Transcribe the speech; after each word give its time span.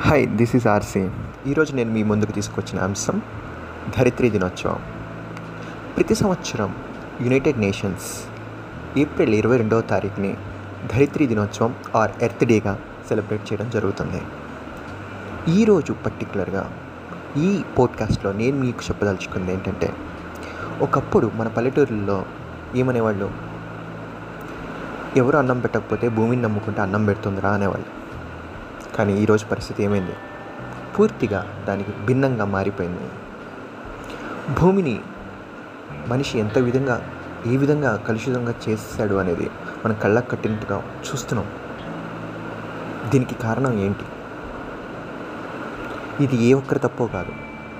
Hi 0.00 0.26
this 0.28 0.56
is 0.56 0.66
RC 0.66 1.08
ఈరోజు 1.46 1.74
నేను 1.76 1.90
మీ 1.90 2.02
ముందుకు 2.02 2.32
తీసుకొచ్చిన 2.32 2.82
అంశం 2.82 3.22
ధరిత్రి 3.98 4.30
దినోత్సవం. 4.30 4.78
ప్రతి 5.96 6.14
సంవత్సరం 6.14 6.76
యునైటెడ్ 7.22 7.58
నేషన్స్ 7.58 8.06
ఏప్రిల్ 8.98 9.34
ఇరవై 9.34 9.56
రెండవ 9.56 9.80
తారీఖుని 9.80 10.36
ధరిత్రి 10.94 11.26
దినోత్సవం 11.26 11.74
ఆర్ 11.96 12.10
ఎర్త్ 12.22 12.44
డేగా 12.44 12.78
సెలబ్రేట్ 13.08 13.52
చేయడం 13.52 13.70
జరుగుతుంది. 13.70 14.22
ఈరోజు 15.52 15.92
పర్టికులర్గా 15.92 16.72
ఈ 17.36 17.62
పోడ్కాస్ట్లో 17.78 18.32
నేను 18.32 18.56
మీకు 18.56 18.84
చెప్పదలుచుకుంది 18.84 19.52
ఏంటంటే 19.52 19.92
ఒకప్పుడు 20.80 21.30
మన 21.34 21.48
పల్లెటూరుల్లో 21.48 22.24
ఏమనేవాళ్ళు? 22.76 23.30
ఎవరు 25.16 25.36
అన్నం 25.36 25.60
పెట్టకపోతే 25.60 26.08
భూమిని 26.08 26.42
నమ్ముకుంటే 26.42 26.80
అన్నం 26.80 27.04
పెడుతుందిరా 27.04 27.50
అనేవాళ్ళు. 27.50 28.07
కానీ 28.98 29.12
ఈరోజు 29.22 29.46
పరిస్థితి 29.46 29.82
ఏమైంది? 29.82 30.12
పూర్తిగా 30.98 31.64
దానికి 31.68 31.92
భిన్నంగా 32.06 32.44
మారిపోయింది. 32.44 33.08
భూమిని 34.60 35.00
మనిషి 36.08 36.38
ఎంత 36.38 36.58
విధంగా 36.58 37.10
ఏ 37.46 37.56
విధంగా 37.56 37.96
కలుషితంగా 37.96 38.54
చేశాడు 38.68 39.14
అనేది 39.14 39.50
మనం 39.84 39.96
కళ్ళకు 40.02 40.30
కట్టినట్టుగా 40.30 40.82
చూస్తున్నాం. 41.00 41.48
దీనికి 43.10 43.34
కారణం 43.34 43.78
ఏంటి? 43.78 44.06
ఇది 46.24 46.36
ఏ 46.36 46.52
ఒక్కరి 46.52 46.78
తప్పో 46.78 47.06
కాదు. 47.06 47.32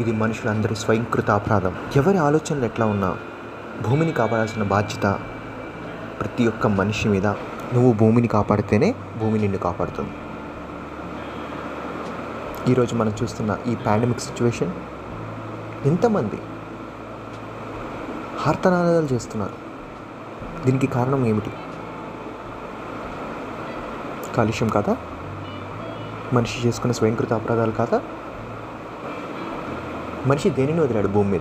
ఇది 0.00 0.12
మనుషులందరి 0.12 0.76
స్వయంకృత 0.76 1.30
అపరాధం. 1.30 1.74
ఎవరి 1.96 2.18
ఆలోచనలు 2.18 2.64
ఎట్లా 2.64 2.86
ఉన్నా 2.86 3.16
భూమిని 3.82 4.12
కాపాడాల్సిన 4.12 4.62
బాధ్యత 4.62 5.18
ప్రతి 6.20 6.46
ఒక్క 6.46 6.66
మనిషి 6.66 7.08
మీద. 7.08 7.26
నువ్వు 7.74 7.92
భూమిని 7.92 8.28
కాపాడితేనే 8.28 8.94
భూమి 9.18 9.38
నిన్ను 9.38 9.58
కాపాడుతుంది. 9.58 10.10
ఈరోజు 12.68 12.94
మనం 12.94 13.12
చూస్తున్న 13.22 13.58
ఈ 13.66 13.74
పాండమిక్ 13.74 14.20
సిచ్యువేషన్ 14.20 14.72
ఎంతమంది 15.86 16.38
హార్తనాదాలు 18.38 19.06
చేస్తున్నారు? 19.06 19.52
దీనికి 20.66 20.86
కారణం 20.86 21.26
ఏమిటి? 21.26 21.50
కాలుష్యం 24.36 24.68
కాదా? 24.68 24.96
మనిషి 26.32 26.68
చేసుకున్న 26.68 26.92
స్వయంకృత 26.92 27.32
అపరాధాలు 27.32 27.72
కాదా? 27.72 28.02
మనిషి 30.26 30.50
దేనిని 30.50 30.80
వదిలాడు? 30.80 31.08
భూమి 31.08 31.30
మీద. 31.30 31.40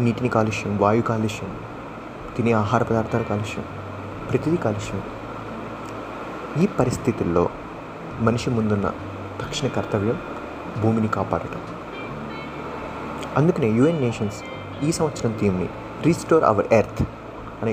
నీటిని 0.00 0.28
కాలుష్యం 0.28 0.78
వాయు 0.78 1.02
కాలుష్యం 1.02 1.56
తినే 2.36 2.52
ఆహార 2.52 2.82
పదార్థాల 2.82 3.22
కాలుష్యం 3.22 3.64
ప్రతిదీ 4.30 4.56
కాలుష్యం. 4.56 5.02
ఈ 6.62 6.66
పరిస్థితుల్లో 6.66 7.48
మనిషి 8.20 8.50
ముందున్న 8.50 8.90
తక్షణ 9.40 9.68
కర్తవ్యం 9.68 10.20
భూమిని 10.82 11.08
కాపాడటం. 11.08 11.60
అందుకనే 13.36 13.68
యుఎన్ 13.70 14.00
నేషన్స్ 14.00 14.40
ఈ 14.84 14.92
సంవత్సరం 14.92 15.38
థీమ్ని 15.40 15.68
రీస్టోర్ 16.06 16.44
అవర్ 16.44 16.66
ఎర్త్ 16.72 17.02
అనే 17.62 17.72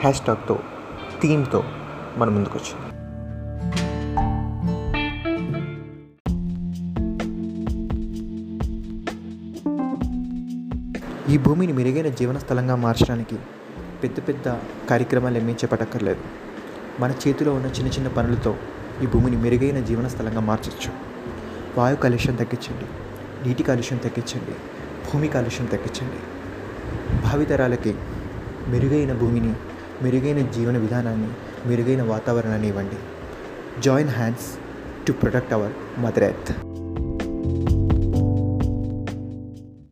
హ్యాష్ 0.00 0.20
ట్యాగ్తో 0.20 0.58
థీమ్తో 1.22 1.64
మన 2.16 2.28
ముందుకొచ్చింది. 2.28 2.84
ఈ 11.32 11.38
భూమిని 11.38 11.72
మెరుగైన 11.72 12.08
జీవన 12.08 12.38
స్థలంగా 12.38 12.76
మార్చడానికి 12.76 13.36
పెద్ద 14.02 14.28
పెద్ద 14.28 14.48
కార్యక్రమాలు 14.90 15.38
ఏమీ 15.38 15.52
చేపట్టక్కర్లేదు. 15.52 16.20
మన 17.00 17.10
చేతిలో 17.10 17.54
ఉన్న 17.54 17.66
చిన్న 17.66 17.88
చిన్న 17.88 18.08
పనులతో 18.08 18.56
ఈ 19.02 19.06
భూమిని 19.06 19.36
మెరుగైన 19.36 19.80
జీవన 19.80 20.08
స్థలంగా 20.08 20.40
మార్చవచ్చు 20.40 21.17
వాయు 21.76 21.96
కాలుష్యం 21.96 22.36
తగ్గించండి 22.36 22.86
నీటి 23.48 23.62
కాలుష్యం 23.62 23.98
తగ్గించండి 23.98 24.54
భూమి 25.10 25.28
కాలుష్యం 25.28 25.66
తగ్గించండి. 25.66 26.18
భావితరాలకి 27.22 27.94
మెరుగైన 28.68 29.12
భూమిని 29.12 29.52
మెరుగైన 30.02 30.50
జీవన 30.50 30.78
విధానాన్ని 30.78 31.28
మెరుగైన 31.66 32.02
వాతావరణాన్ని 32.02 32.68
ఇవ్వండి. 32.68 32.96
Join 33.80 34.10
hands 34.10 34.46
to 35.06 35.12
protect 35.12 35.52
our 35.52 36.00
mother 36.00 36.24
earth 36.24 36.77